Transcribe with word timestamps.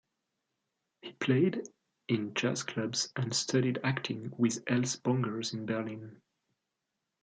He 1.03 1.11
played 1.11 1.69
in 2.07 2.33
jazz 2.33 2.63
clubs 2.63 3.11
and 3.15 3.31
studied 3.35 3.77
acting 3.83 4.31
with 4.35 4.63
Else 4.65 4.95
Bongers 4.95 5.53
in 5.53 5.67
Berlin. 5.67 6.19